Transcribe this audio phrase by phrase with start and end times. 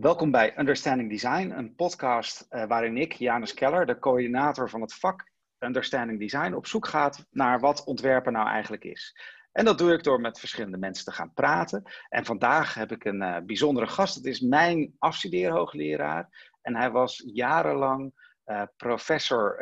[0.00, 4.94] Welkom bij Understanding Design, een podcast uh, waarin ik, Janus Keller, de coördinator van het
[4.94, 9.20] vak Understanding Design, op zoek gaat naar wat ontwerpen nou eigenlijk is.
[9.52, 11.82] En dat doe ik door met verschillende mensen te gaan praten.
[12.08, 14.14] En vandaag heb ik een uh, bijzondere gast.
[14.14, 16.56] Het is mijn afstudeerhoogleraar.
[16.62, 18.12] En hij was jarenlang
[18.46, 19.56] uh, professor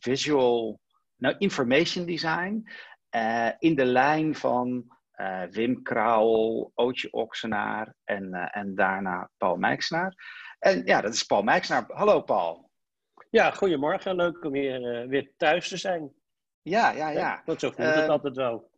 [0.00, 0.80] Visual
[1.16, 2.68] nou, Information Design
[3.58, 10.14] in de lijn van uh, Wim Krauwel, Ootje Oksenaar en, uh, en daarna Paul Mijksnaar.
[10.58, 11.84] En ja, dat is Paul Mijksnaar.
[11.88, 12.70] Hallo Paul.
[13.30, 14.16] Ja, goedemorgen.
[14.16, 16.12] Leuk om hier uh, weer thuis te zijn.
[16.62, 17.42] Ja, ja, ja.
[17.44, 18.70] Want zo voelt het altijd wel.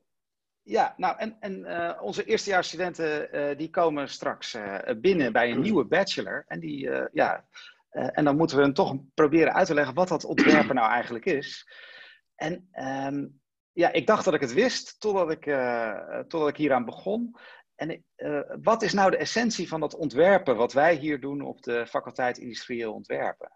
[0.63, 4.59] Ja, nou en, en onze eerstejaarsstudenten die komen straks
[4.97, 6.45] binnen bij een nieuwe bachelor.
[6.47, 7.45] En, die, ja,
[7.91, 11.25] en dan moeten we hen toch proberen uit te leggen wat dat ontwerpen nou eigenlijk
[11.25, 11.69] is.
[12.35, 12.69] En
[13.07, 13.42] um,
[13.73, 17.37] ja, ik dacht dat ik het wist totdat ik, uh, totdat ik hieraan begon.
[17.75, 21.63] En uh, wat is nou de essentie van dat ontwerpen wat wij hier doen op
[21.63, 23.53] de faculteit Industrieel Ontwerpen?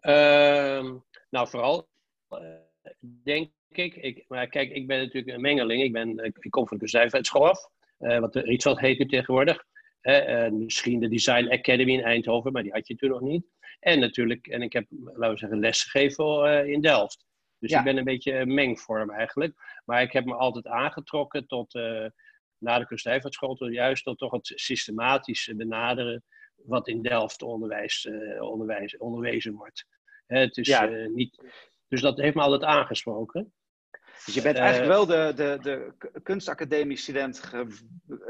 [0.00, 0.92] Uh,
[1.30, 1.88] nou, vooral
[2.30, 2.38] uh,
[3.00, 5.82] denk ik, ik, maar kijk, ik ben natuurlijk een mengeling.
[5.82, 9.64] Ik, ben, ik kom van de kunstnijverheidsschool af, wat Rietveld heet nu tegenwoordig.
[10.50, 13.46] misschien de Design Academy in Eindhoven, maar die had je toen nog niet.
[13.80, 17.27] En natuurlijk, en ik heb, laten we zeggen, lesgegeven in Delft.
[17.58, 19.80] Dus ik ben een beetje een mengvorm eigenlijk.
[19.84, 22.06] Maar ik heb me altijd aangetrokken tot, uh,
[22.58, 26.24] na de kunstnijverheidsschool, juist tot toch het systematisch benaderen
[26.56, 29.86] wat in Delft onderwijs, uh, onderwijs, onderwezen wordt.
[30.26, 30.88] het is, ja.
[30.88, 31.42] uh, niet,
[31.88, 33.52] dus dat heeft me altijd aangesproken.
[34.24, 37.66] Dus je bent eigenlijk wel de, de, de kunstacademie-student ge,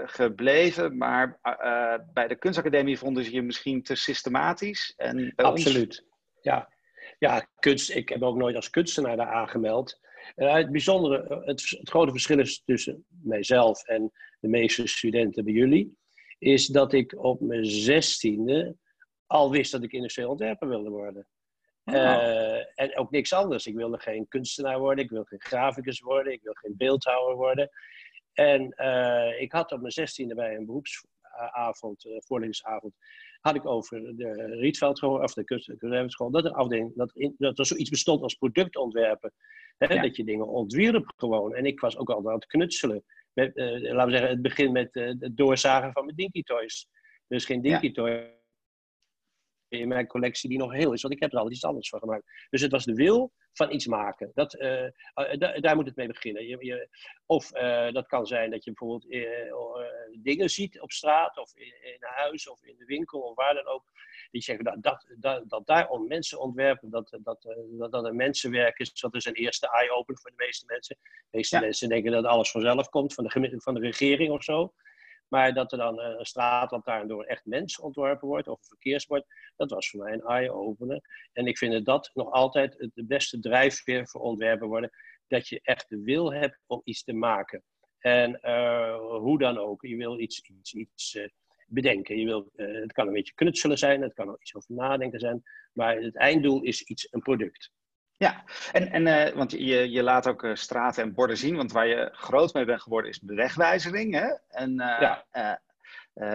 [0.07, 1.39] gebleven, maar
[2.13, 4.93] bij de kunstacademie vonden ze je misschien te systematisch.
[4.97, 6.19] En Absoluut, ons...
[6.41, 6.69] ja
[7.19, 10.01] ja, kunst, ik heb ook nooit als kunstenaar daar aangemeld.
[10.37, 15.53] Uh, het bijzondere, het, het, grote verschil is tussen mijzelf en de meeste studenten bij
[15.53, 15.97] jullie,
[16.39, 18.77] is dat ik op mijn zestiende
[19.27, 21.29] al wist dat ik industrieel ontwerper wilde worden.
[21.85, 21.95] Oh.
[21.95, 23.67] Uh, en ook niks anders.
[23.67, 27.71] Ik wilde geen kunstenaar worden, ik wilde geen graficus worden, ik wilde geen beeldhouwer worden.
[28.33, 32.95] En uh, ik had op mijn zestiende bij een beroepsavond, voorlezingsavond,
[33.41, 37.67] had ik over de Rietveld of de Kunstschool, dat er afdeling, dat, in, dat er
[37.67, 39.33] zoiets bestond als productontwerpen.
[39.79, 41.55] Hè, Dat je dingen ontwierp gewoon.
[41.55, 43.05] En ik was ook al aan het knutselen.
[43.33, 46.89] Met, uh, laten we zeggen, het begin met uh, het doorzagen van mijn Dinky Toys.
[47.27, 47.93] Dus geen Dinky ja.
[47.93, 48.38] Toy
[49.69, 51.99] in mijn collectie die nog heel is, want ik heb er al iets anders van
[51.99, 52.31] gemaakt.
[52.51, 54.31] Dus het was de wil van iets maken.
[54.35, 54.91] Dat, uh,
[55.61, 56.47] daar moet het mee beginnen.
[56.47, 56.89] Je, je,
[57.27, 59.07] of uh, dat kan zijn dat je bijvoorbeeld
[60.23, 63.55] dingen ziet op straat, of in, in, een huis, of in de winkel, of waar
[63.55, 63.85] dan ook.
[64.31, 67.43] Die zeggen dat, dat, dat, dat daar mensen ontwerpen, dat, dat,
[67.79, 68.93] dat, dat een mensenwerk is.
[68.93, 70.97] Dat is een eerste eye-opener voor de meeste mensen.
[71.03, 71.63] De meeste ja.
[71.63, 74.73] mensen denken dat alles vanzelf komt, van de, van de regering of zo.
[75.29, 79.25] Maar dat er dan een straatlantaarn door een echt mens ontworpen wordt, of een verkeersbord,
[79.57, 81.29] dat was voor mij een eye-opener.
[81.33, 84.91] En ik vind dat nog altijd de beste drijfveer voor ontwerpen worden,
[85.27, 87.63] dat je echt de wil hebt om iets te maken.
[87.99, 91.29] En uh, hoe dan ook, je wil iets, iets, iets uh,
[91.67, 92.19] bedenken.
[92.19, 95.43] Je wil, het kan een beetje knutselen zijn, het kan ook iets over nadenken zijn,
[95.73, 97.71] maar het einddoel is iets, een product.
[98.19, 101.73] Ja, en, en uh, want je, je laat ook uh, straten en borden zien, want
[101.73, 104.15] waar je groot mee bent geworden is bewegwijzering.
[104.15, 104.29] Hè?
[104.49, 105.25] En ja.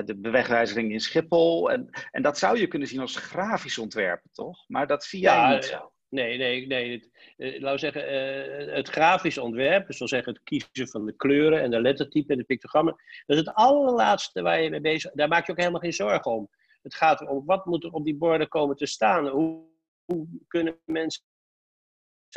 [0.05, 1.71] de bewegwijzering in Schiphol.
[1.71, 4.63] En, en dat zou je kunnen zien als grafisch ontwerpen, toch?
[4.67, 5.91] Maar dat zie jij ja, niet zo.
[6.09, 6.91] Nee, nee, nee.
[7.37, 11.61] Het, laten we zeggen, het grafisch ontwerp, dus wil zeggen het kiezen van de kleuren
[11.61, 12.95] en de lettertypen en de pictogrammen,
[13.25, 16.31] dat is het allerlaatste waar je mee bezig Daar maak je ook helemaal geen zorgen
[16.31, 16.49] om.
[16.81, 19.27] Het gaat om wat moet er op die borden komen te staan.
[19.27, 19.63] Hoe,
[20.05, 21.23] hoe kunnen mensen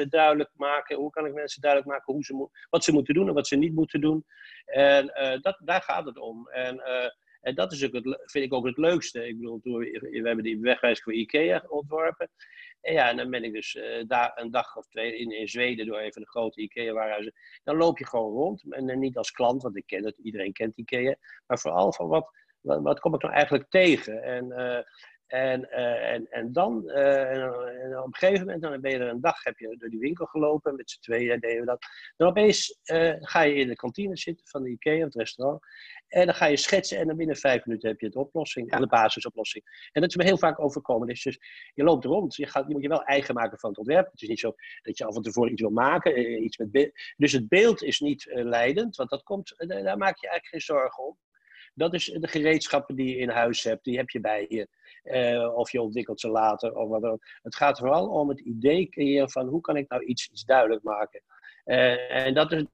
[0.04, 0.96] duidelijk maken.
[0.96, 3.56] Hoe kan ik mensen duidelijk maken hoe ze wat ze moeten doen en wat ze
[3.56, 4.24] niet moeten doen.
[4.64, 6.48] En uh, dat, daar gaat het om.
[6.48, 9.28] En, uh, en dat is ook het, vind ik ook het leukste.
[9.28, 12.30] Ik bedoel, we, hebben die wegwijs voor IKEA ontworpen.
[12.80, 15.48] En ja, en dan ben ik dus uh, daar een dag of twee in, in
[15.48, 17.32] Zweden door even de grote IKEA-warenhuizen.
[17.64, 18.64] Dan loop je gewoon rond.
[18.68, 21.16] En niet als klant, want ik ken het, iedereen kent IKEA.
[21.46, 24.22] Maar vooral van wat, wat, wat kom ik nou eigenlijk tegen?
[24.22, 24.52] En
[25.26, 29.08] en, uh, en, en dan, uh, en, op een gegeven moment, dan ben je er
[29.08, 31.86] een dag, heb je door die winkel gelopen, met z'n tweeën deden we dat.
[32.16, 35.60] Dan opeens uh, ga je in de kantine zitten van de IKEA, het restaurant.
[36.08, 38.78] En dan ga je schetsen en dan binnen vijf minuten heb je de oplossing, ja.
[38.78, 39.64] de basisoplossing.
[39.92, 41.08] En dat is me heel vaak overkomen.
[41.08, 41.38] Dus, dus
[41.74, 44.10] je loopt rond, je, gaat, je moet je wel eigen maken van het ontwerp.
[44.10, 46.42] Het is niet zo dat je af en toe iets wil maken.
[46.44, 50.46] Iets met dus het beeld is niet leidend, want dat komt, daar maak je eigenlijk
[50.46, 51.18] geen zorgen om.
[51.76, 54.68] Dat is de gereedschappen die je in huis hebt, die heb je bij je.
[55.04, 58.88] Uh, of je ontwikkelt ze later of wat dan Het gaat vooral om het idee
[58.88, 61.22] creëren van hoe kan ik nou iets, iets duidelijk maken.
[61.64, 62.64] Uh, en dat is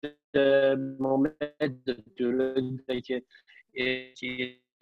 [0.00, 3.24] het moment natuurlijk dat je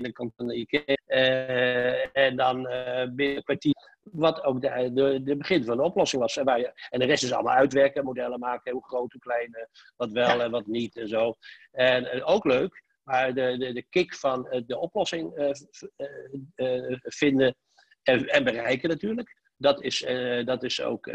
[0.05, 0.97] de kant van de IKEA.
[1.06, 5.83] Uh, en dan uh, binnen een kwartier, wat ook de, de, de, begin van de
[5.83, 6.37] oplossing was.
[6.37, 9.69] En, waar je, en de rest is allemaal uitwerken, modellen maken, hoe groot, hoe klein,
[9.97, 11.35] wat wel en wat niet en zo.
[11.71, 15.55] En, en ook leuk, maar de, de, de kick van de oplossing
[17.03, 17.56] vinden
[18.03, 20.06] en, en, bereiken natuurlijk, dat is,
[20.45, 21.11] dat is ook.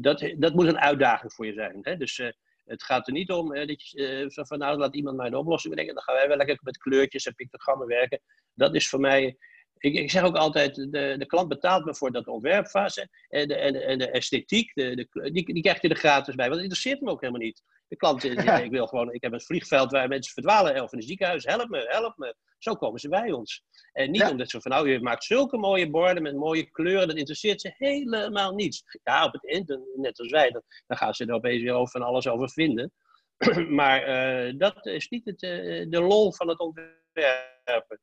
[0.00, 1.78] dat, dat moet een uitdaging voor je zijn.
[1.80, 1.96] Hè?
[1.96, 2.32] Dus
[2.64, 5.94] het gaat er niet om dat je uh, van nou laat iemand mij oplossing bedenken.
[5.94, 8.20] Dan gaan wij wel lekker met kleurtjes en pictogrammen werken.
[8.54, 9.36] Dat is voor mij.
[9.84, 13.08] Ik, ik zeg ook altijd, de, de klant betaalt me voor dat ontwerpfase.
[13.28, 16.44] En de, en en de esthetiek, de, de, die, die krijgt hij er gratis bij.
[16.44, 17.62] Want het interesseert hem ook helemaal niet.
[17.88, 18.24] De klant,
[18.64, 21.68] ik wil gewoon, ik heb een vliegveld waar mensen verdwalen, of in een ziekenhuis, help
[21.68, 22.34] me, help me.
[22.58, 23.62] Zo komen ze bij ons.
[23.92, 27.16] En niet omdat ze van, nou, je maakt zulke mooie borden met mooie kleuren, dat
[27.16, 28.82] interesseert ze helemaal niets.
[29.02, 31.90] Ja, op het internet, net als wij, dan, dan gaan ze er opeens weer over
[31.90, 32.92] van alles over vinden.
[33.68, 34.08] maar
[34.46, 38.00] uh, dat is niet het, uh, de lol van het ontwerpen.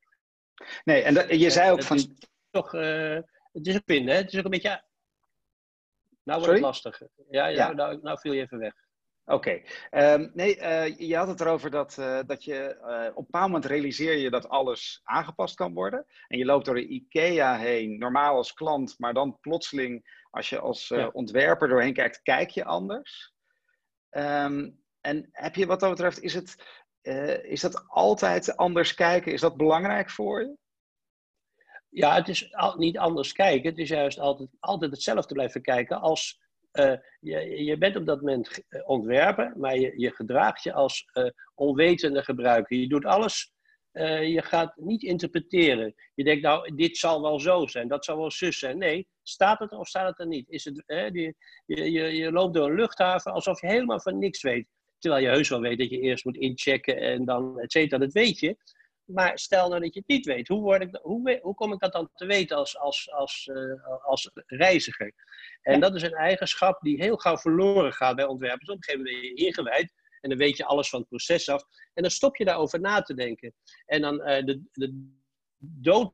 [0.84, 1.96] Nee, en dat, je zei ook van...
[1.96, 3.18] Het is toch, uh,
[3.52, 4.14] het is een pin, hè?
[4.14, 4.84] Het is ook een beetje...
[6.22, 7.02] Nou wordt het lastig.
[7.30, 7.72] Ja, ja.
[7.72, 8.72] Nou, nou viel je even weg.
[9.24, 9.62] Oké.
[9.90, 13.46] Um, nee, uh, je had het erover dat, uh, dat je uh, op een bepaald
[13.46, 16.06] moment realiseer je dat alles aangepast kan worden.
[16.28, 20.58] En je loopt door de IKEA heen, normaal als klant, maar dan plotseling, als je
[20.58, 21.08] als ja.
[21.08, 23.32] ontwerper doorheen kijkt, kijk je anders.
[24.10, 26.56] Um, en heb je wat dat betreft, is, het,
[27.42, 29.32] is dat altijd anders kijken?
[29.32, 30.56] Is dat belangrijk voor je?
[31.88, 33.70] Ja, het is niet anders kijken.
[33.70, 36.40] Het is juist altijd, altijd hetzelfde blijven kijken als
[36.72, 41.10] uh, je, je, bent op dat moment eh, ontwerper, maar je, je gedraagt je als
[41.54, 42.76] onwetende gebruiker.
[42.76, 43.52] Je doet alles,
[43.92, 45.94] uh, je gaat niet interpreteren.
[46.14, 48.78] Je denkt, nou, dit zal wel zo zijn, dat zal wel zus zijn.
[48.78, 50.48] Nee, staat het of staat het er niet?
[50.48, 51.34] Is het, je,
[51.66, 54.68] je, je loopt door een luchthaven alsof je helemaal van niks weet.
[55.02, 58.12] Terwijl je heus wel weet dat je eerst moet inchecken en dan, et cetera, dat
[58.12, 58.56] weet je.
[59.04, 61.78] Maar stel nou dat je het niet weet, hoe, word ik, hoe, hoe kom ik
[61.78, 65.12] dat dan te weten als, als, als, uh, als reiziger?
[65.62, 68.68] En dat is een eigenschap die heel gauw verloren gaat bij ontwerpers.
[68.68, 71.48] Op een gegeven moment ben je ingewijd en dan weet je alles van het proces
[71.48, 71.64] af.
[71.94, 73.54] En dan stop je daarover na te denken.
[73.86, 75.14] En dan uh, de, de,
[75.58, 76.12] dood,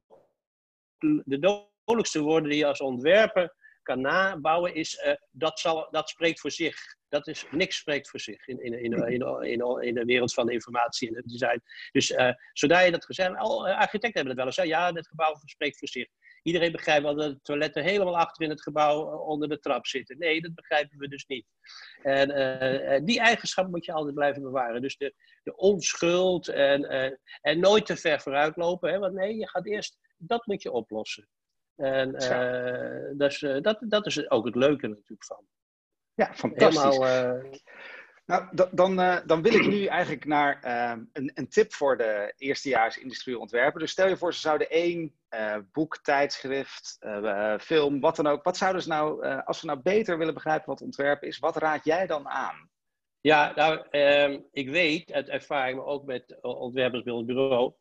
[1.24, 3.56] de dodelijkste woorden die je als ontwerper
[3.88, 6.76] kan nabouwen is uh, dat, zal, dat spreekt voor zich.
[7.08, 11.08] Dat is, niks spreekt voor zich in, in, in, in, in, de wereld van informatie
[11.08, 11.62] en het design.
[11.92, 14.62] Dus uh, zodra je dat gezegd al architecten hebben het wel eens, hè?
[14.62, 16.08] ja, het gebouw spreekt voor zich.
[16.42, 19.86] Iedereen begrijpt wel dat de toiletten helemaal achter in het gebouw eh, onder de trap
[19.86, 20.18] zitten.
[20.18, 21.46] Nee, dat begrijpen we dus niet.
[22.02, 24.82] En die eigenschap moet je altijd blijven bewaren.
[24.82, 26.88] Dus de, de onschuld en,
[27.40, 28.90] en nooit te ver vooruit lopen.
[28.90, 28.98] Hè?
[28.98, 31.28] Want nee, je gaat eerst, dat moet je oplossen.
[31.78, 35.44] En uh, dus, dat, dat is ook het leuke natuurlijk van.
[36.14, 36.82] Ja, fantastisch.
[36.82, 37.42] Helemaal,
[38.26, 38.96] nou, dan,
[39.26, 40.64] dan wil ik nu eigenlijk naar
[41.12, 43.80] een, een, tip voor de eerstejaars industrieel ontwerper.
[43.80, 45.12] Dus stel je voor, ze zouden één
[45.72, 46.98] boek, tijdschrift,
[47.60, 48.44] film, wat dan ook.
[48.44, 51.84] Wat zouden ze nou, als ze nou beter willen begrijpen wat ontwerpen is, wat raad
[51.84, 52.70] jij dan aan?
[53.20, 57.74] Ja, nou, ehm, ik weet uit ervaring, maar ook met ontwerpers bij ons bureau,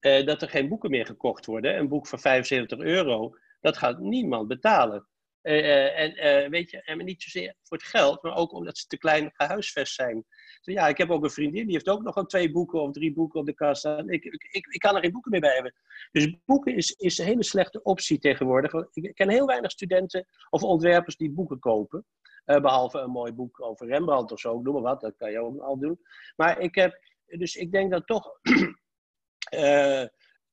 [0.00, 1.76] dat er geen boeken meer gekocht worden.
[1.76, 5.06] Een boek van 75 euro, dat gaat niemand betalen.
[5.42, 8.86] Uh, en uh, weet je, en niet zozeer voor het geld, maar ook omdat ze
[8.86, 10.24] te klein gehuisvest zijn.
[10.62, 13.12] Dus ja, ik heb ook een vriendin, die heeft ook nog twee boeken of drie
[13.12, 14.10] boeken op de kast staan.
[14.10, 15.74] Ik, ik, ik, kan er geen boeken meer bij hebben.
[16.12, 18.72] Dus boeken is, is een hele slechte optie tegenwoordig.
[18.92, 22.06] Ik ken heel weinig studenten of ontwerpers die boeken kopen.
[22.44, 25.60] Behalve een mooi boek over Rembrandt of zo, noem maar wat, dat kan je ook
[25.60, 26.00] al doen.
[26.36, 28.40] Maar ik heb, dus ik denk dat toch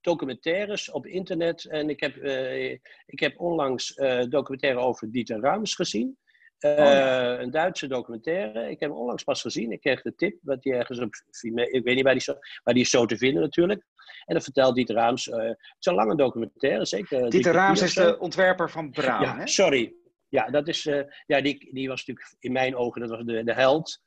[0.05, 1.65] documentaires op internet.
[1.65, 2.71] En ik heb, uh,
[3.05, 6.17] ik heb onlangs uh, documentaire over Dieter Rams gezien.
[6.59, 7.39] Uh, oh.
[7.39, 8.69] Een Duitse documentaire.
[8.69, 9.71] Ik heb hem onlangs pas gezien.
[9.71, 11.15] Ik kreeg de tip dat die ergens op.
[11.41, 12.33] Ik weet niet waar die, zo,
[12.63, 13.83] waar die is zo te vinden natuurlijk.
[14.25, 15.25] En dan vertelt Dieter Raams.
[15.25, 17.29] het is een lange documentaire, zeker.
[17.29, 19.21] Dieter Raams is de ontwerper van Braun.
[19.21, 19.47] Ja, hè?
[19.47, 19.93] sorry.
[20.29, 20.83] Ja, dat is,
[21.25, 24.01] ja die, die was natuurlijk in mijn ogen dat was de, de held.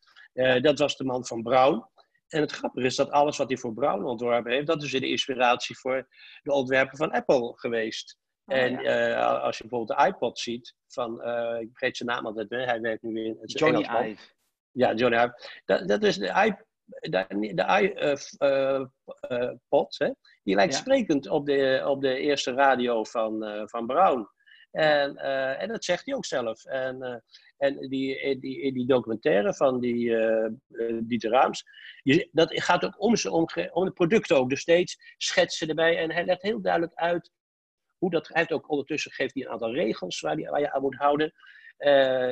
[0.61, 1.87] dat was de man van Braun.
[2.29, 5.09] En het grappige is dat alles wat hij voor Brown ontworpen heeft, dat is de
[5.09, 6.09] inspiratie voor
[6.43, 8.19] de ontwerpen van Apple geweest.
[8.45, 9.11] Oh, en ja.
[9.11, 12.65] uh, als je bijvoorbeeld de iPod ziet, van, uh, ik vergeet zijn naam altijd, hè?
[12.65, 14.23] hij werkt nu weer in het Johnny Ive.
[14.71, 15.61] Ja, Johnny Ive.
[15.65, 16.67] Dat, dat is de iPod.
[16.89, 18.37] De, de iPod,
[20.01, 20.09] uh,
[20.43, 20.79] die lijkt ja.
[20.79, 24.29] sprekend op de, op de eerste radio van, van Brown.
[24.71, 25.17] En,
[25.57, 26.65] en dat zegt hij ook zelf.
[26.65, 27.23] En
[27.59, 30.47] en die, die, die documentaire van die, uh,
[31.03, 31.65] Dieter Raams,
[32.03, 34.51] je, dat gaat ook om, ze, om, om de producten ook.
[34.51, 35.99] Dus steeds schetsen erbij.
[35.99, 37.31] En hij legt heel duidelijk uit
[37.99, 38.29] hoe dat.
[38.29, 40.97] Hij heeft ook ondertussen geeft hij een aantal regels waar, die, waar je aan moet
[40.97, 41.33] houden.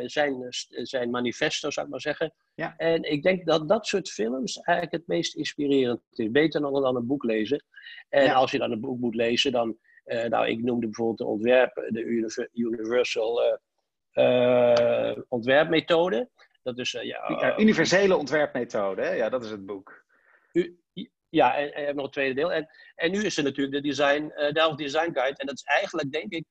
[0.05, 2.35] zijn, zijn manifesto, zou ik maar zeggen.
[2.55, 2.77] Ja.
[2.77, 6.31] En ik denk dat dat soort films eigenlijk het meest inspirerend is.
[6.31, 7.65] Beter dan, dan een boek lezen.
[8.09, 8.35] En Ja.
[8.35, 9.79] als je dan een boek moet lezen, dan...
[10.05, 13.59] eh, nou, ik noemde bijvoorbeeld de ontwerp, de Univer- Universal eh, eh,
[15.29, 16.29] ontwerpmethode.
[16.67, 19.13] Dat is, eh, ja, universele ontwerpmethode, hè?
[19.13, 20.05] ja, dat is het boek.
[20.53, 20.79] U-
[21.29, 22.53] ja, en, en nog een tweede deel.
[22.53, 25.37] En, en nu is er natuurlijk de design, eh Delft Design Guide.
[25.37, 26.45] En dat is eigenlijk, denk ik,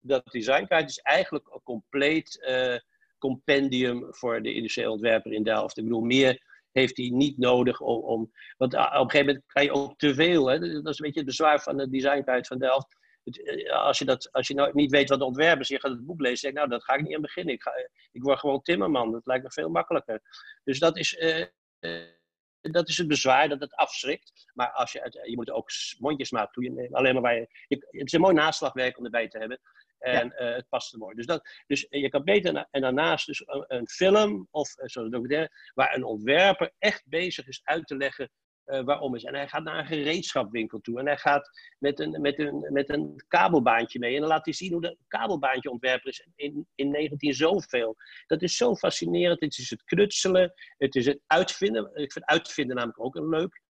[0.00, 2.78] dat Design Guide is eigenlijk een compleet eh,
[3.18, 5.76] compendium voor de industriële ontwerper in Delft.
[5.76, 8.00] Ik bedoel, meer heeft hij niet nodig om...
[8.00, 10.46] om want ah, op een gegeven moment kan je ook te veel.
[10.46, 10.58] Hè?
[10.58, 12.95] Dat is een beetje het bezwaar van de Design Guide van Delft.
[13.26, 15.80] Het, eh, als, je dat, als je nou niet weet wat de ontwerper is, je
[15.80, 17.54] gaat het boek lezen, zeg ik, nou, dat ga ik niet aan beginnen.
[17.54, 17.72] Ik, ga,
[18.12, 19.12] ik word gewoon timmerman.
[19.12, 20.20] Dat lijkt me veel makkelijker.
[20.64, 21.16] Dus dat is...
[21.16, 21.40] eh,
[21.78, 22.14] eh,
[22.60, 24.50] dat is het bezwaar, dat het afschrikt.
[24.54, 26.92] Maar als je, het, je moet ook mondjesmaat toenemen.
[26.92, 29.60] Alleen maar waar je, je- Het is een mooi naslagwerk om erbij te hebben.
[29.98, 31.14] En het past er mooi.
[31.16, 32.52] Dus, dat, dus je kan beter...
[32.52, 35.50] na- en daarnaast dus een, een film of zo'n documentaire...
[35.74, 38.30] waar een ontwerper echt bezig is uit te leggen
[38.66, 39.24] eh, waarom is.
[39.24, 40.98] En hij gaat naar een gereedschapwinkel toe.
[40.98, 44.14] En hij gaat met een, met een, met een kabelbaantje mee.
[44.14, 47.96] En dan laat hij zien hoe dat kabelbaantje ontwerper is in, in 19 zoveel.
[48.26, 49.40] Dat is zo fascinerend.
[49.40, 50.52] Het is het knutselen.
[50.76, 51.90] Het is het uitvinden.
[51.94, 53.62] Ik vind uitvinden namelijk ook een leuk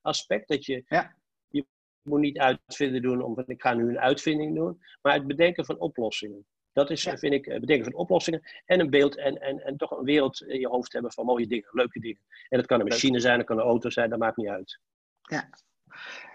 [0.00, 0.48] aspect.
[0.48, 1.16] Dat je, Ja.
[1.48, 1.66] je
[2.02, 4.82] moet niet uitvinden doen omdat ik ga nu een uitvinding doen.
[5.02, 6.46] Maar het bedenken van oplossingen.
[6.78, 7.16] Dat is, Ja.
[7.16, 8.42] vind ik, het bedenken van oplossingen.
[8.64, 11.46] En een beeld en, en, en toch een wereld in je hoofd hebben van mooie
[11.46, 12.20] dingen, leuke dingen.
[12.48, 14.80] En dat kan een machine zijn, dat kan een auto zijn, dat maakt niet uit.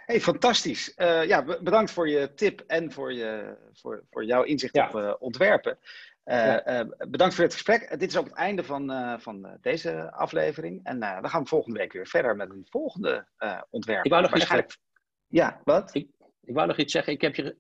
[0.06, 0.94] Hey, fantastisch.
[0.94, 4.88] Eh, ja, be- bedankt voor je tip en voor, je, voor, voor jouw inzicht Ja.
[4.88, 5.78] op eh, ontwerpen.
[6.24, 6.64] Eh, Ja.
[6.64, 7.82] eh, bedankt voor het gesprek.
[7.82, 10.80] Eh, dit is ook het einde van, eh, van eh, deze aflevering.
[10.84, 14.06] En eh, dan gaan we volgende week weer verder met een volgende eh ontwerp.
[14.06, 14.78] Ik wou nog iets Waarschijnlijk-
[15.28, 15.96] Ja, wat?
[15.96, 16.08] Ik
[16.54, 17.14] wou nog iets zeggen.
[17.14, 17.58] Ik heb je,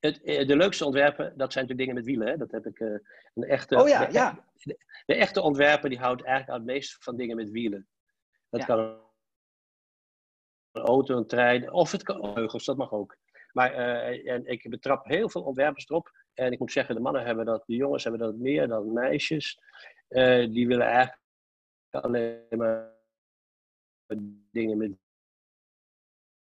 [0.00, 2.26] het, eh, de leukste ontwerpen, dat zijn natuurlijk dingen met wielen.
[2.28, 2.36] Hè?
[2.36, 2.88] Dat heb ik, eh,
[3.34, 4.44] een echte, Oh ja, de, ja.
[5.06, 7.88] de echte ontwerper die houdt eigenlijk het meest van dingen met wielen.
[8.50, 8.66] Dat Ja.
[8.66, 8.78] kan
[10.72, 13.16] een auto, een trein, of het kan vleugels, dat mag ook.
[13.52, 16.10] Maar eh, en ik betrap heel veel ontwerpers erop.
[16.34, 19.58] En ik moet zeggen, de mannen hebben dat, de jongens hebben dat meer dan meisjes.
[20.50, 21.20] Die willen eigenlijk
[21.90, 22.96] alleen maar
[24.50, 24.92] dingen met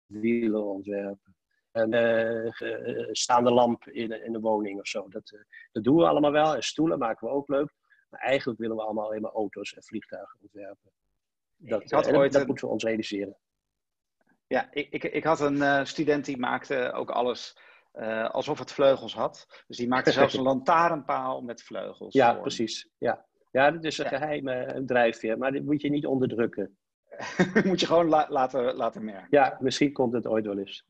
[0.06, 1.36] wielen ontwerpen.
[1.75, 5.08] En eh, eh, staande lamp in, de- in de woning of zo.
[5.10, 5.39] Dat, eh,
[5.72, 6.55] dat doen we allemaal wel.
[6.55, 7.74] En stoelen maken we ook leuk.
[8.10, 10.91] Maar eigenlijk willen we allemaal alleen maar auto's en vliegtuigen ontwerpen.
[11.58, 13.38] Dat, Ik had en dat- ooit dat een- moeten we ons realiseren.
[14.48, 17.58] Ja, ik, ik, ik had een student die maakte ook alles
[18.32, 19.63] alsof het vleugels had.
[19.67, 22.13] Dus die maakte zelfs een lantaarnpaal met vleugels.
[22.13, 22.89] Ja, precies.
[22.98, 23.25] Ja.
[23.51, 24.17] ja, dat is een Ja.
[24.17, 25.38] geheime eh, drijfveer.
[25.38, 26.77] Maar dit moet je niet onderdrukken.
[27.63, 29.27] Moet je gewoon la- laten, laten merken.
[29.29, 30.86] Ja, misschien komt het ooit wel eens.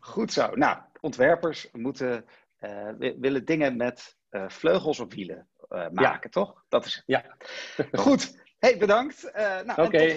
[0.00, 0.54] Goed zo.
[0.54, 2.24] Nou, ontwerpers moeten,
[2.58, 6.64] eh, wi- willen dingen met eh, vleugels op wielen eh, maken, toch?
[6.68, 7.02] Dat is het.
[7.06, 7.36] Ja.
[7.92, 8.42] Goed.
[8.58, 9.30] Hey, bedankt.
[9.64, 10.14] Nou, Oké.